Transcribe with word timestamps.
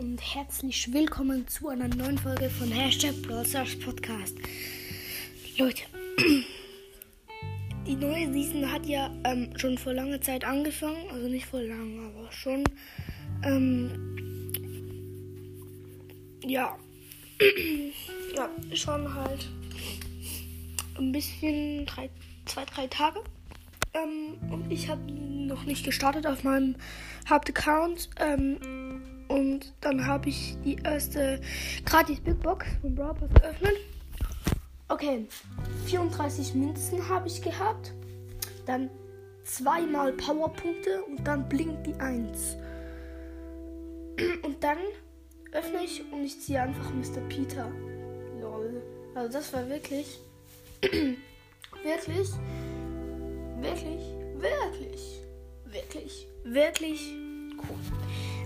herzlich 0.00 0.94
willkommen 0.94 1.46
zu 1.46 1.68
einer 1.68 1.86
neuen 1.88 2.16
Folge 2.16 2.48
von 2.48 2.72
Hashtag 2.72 3.12
Stars 3.44 3.78
Podcast. 3.78 4.34
Leute, 5.58 5.82
die 7.86 7.96
neue 7.96 8.32
Season 8.32 8.72
hat 8.72 8.86
ja 8.86 9.10
ähm, 9.24 9.52
schon 9.58 9.76
vor 9.76 9.92
langer 9.92 10.18
Zeit 10.22 10.46
angefangen, 10.46 11.10
also 11.12 11.28
nicht 11.28 11.44
vor 11.44 11.60
lang, 11.60 11.98
aber 11.98 12.32
schon. 12.32 12.64
Ähm, 13.44 14.50
ja, 16.46 16.78
ja, 18.34 18.48
schon 18.72 19.14
halt 19.14 19.50
ein 20.96 21.12
bisschen, 21.12 21.84
drei, 21.84 22.08
zwei, 22.46 22.64
drei 22.64 22.86
Tage. 22.86 23.20
Ähm, 23.92 24.50
und 24.50 24.72
ich 24.72 24.88
habe 24.88 25.02
noch 25.12 25.64
nicht 25.64 25.84
gestartet 25.84 26.26
auf 26.26 26.42
meinem 26.42 26.76
Hauptaccount. 27.28 28.08
Ähm, 28.18 29.19
und 29.30 29.72
dann 29.80 30.06
habe 30.06 30.28
ich 30.28 30.56
die 30.64 30.76
erste 30.82 31.40
gratis 31.84 32.20
Big 32.20 32.40
Box 32.40 32.66
von 32.80 32.94
Brawl 32.96 33.14
geöffnet. 33.32 33.76
Okay, 34.88 35.28
34 35.86 36.54
Münzen 36.54 37.08
habe 37.08 37.28
ich 37.28 37.40
gehabt. 37.40 37.92
Dann 38.66 38.90
zweimal 39.44 40.12
Powerpunkte 40.14 41.04
und 41.04 41.24
dann 41.24 41.48
blinkt 41.48 41.86
die 41.86 41.94
1. 41.94 42.56
Und 44.42 44.62
dann 44.64 44.78
öffne 45.52 45.84
ich 45.84 46.02
und 46.12 46.24
ich 46.24 46.40
ziehe 46.40 46.60
einfach 46.60 46.92
Mr. 46.92 47.20
Peter. 47.28 47.70
Lol. 48.40 48.82
Also 49.14 49.32
das 49.32 49.52
war 49.52 49.68
wirklich, 49.68 50.18
wirklich, 50.82 52.30
wirklich, 53.60 54.02
wirklich, 54.34 55.22
wirklich, 55.64 56.26
wirklich 56.44 57.14
cool. 57.58 57.99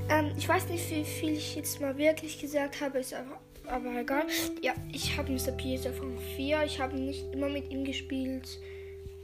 Ähm, 0.09 0.33
ich 0.37 0.49
weiß 0.49 0.69
nicht, 0.69 0.91
wie 0.91 1.05
viel 1.05 1.33
ich 1.33 1.57
jetzt 1.57 1.81
mal 1.81 1.97
wirklich 1.97 2.41
gesagt 2.41 2.81
habe, 2.81 2.99
ist 2.99 3.15
aber, 3.15 3.41
aber 3.67 4.01
egal. 4.01 4.25
Ja, 4.61 4.75
ich 4.93 5.17
habe 5.17 5.33
Mr. 5.33 5.53
Peter 5.53 5.93
von 5.93 6.19
4. 6.37 6.65
Ich 6.65 6.81
habe 6.81 6.97
nicht 6.97 7.33
immer 7.33 7.49
mit 7.49 7.71
ihm 7.71 7.85
gespielt. 7.85 8.59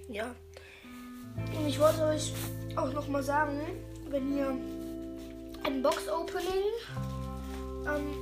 Ja. 0.08 0.34
Und 1.56 1.68
ich 1.68 1.78
wollte 1.78 2.02
euch 2.04 2.32
auch 2.76 2.92
noch 2.92 3.08
mal 3.08 3.22
sagen, 3.22 3.60
wenn 4.08 4.36
ihr 4.36 4.56
ein 5.64 5.82
Box-Opening, 5.82 6.64
ähm, 7.86 8.16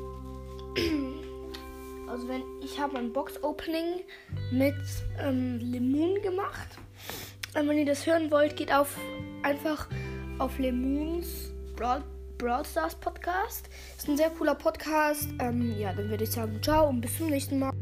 also 2.08 2.28
wenn 2.28 2.42
ich 2.62 2.78
habe 2.78 2.98
ein 2.98 3.12
Box-Opening 3.12 4.00
mit 4.50 4.74
ähm, 5.20 5.58
Lemon 5.60 6.20
gemacht. 6.22 6.68
Und 7.54 7.68
wenn 7.68 7.78
ihr 7.78 7.86
das 7.86 8.06
hören 8.06 8.30
wollt, 8.30 8.56
geht 8.56 8.72
auf 8.72 8.96
einfach 9.42 9.88
auf 10.38 10.58
Lemons 10.58 11.52
Broad 11.76 12.02
Brawl 12.38 12.64
Stars 12.64 12.94
Podcast. 12.94 13.68
Ist 13.96 14.08
ein 14.08 14.16
sehr 14.16 14.30
cooler 14.30 14.54
Podcast. 14.54 15.28
Ähm, 15.40 15.76
ja, 15.76 15.92
dann 15.92 16.08
würde 16.08 16.24
ich 16.24 16.30
sagen, 16.30 16.60
ciao 16.62 16.88
und 16.88 17.00
bis 17.00 17.18
zum 17.18 17.28
nächsten 17.28 17.58
Mal. 17.58 17.72